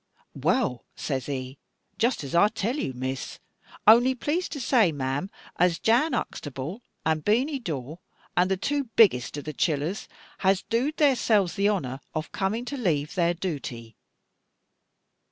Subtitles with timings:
[0.33, 1.59] 'Wull,' says he,
[1.99, 3.37] just as I tell you, Miss,
[3.85, 7.97] 'ony plase you say, ma'am, as Jan Uxtable, and Beany Dawe,
[8.35, 10.07] and the two beggest of the chillers
[10.39, 13.95] has doed theirselves the honour of coming to lave their dooty.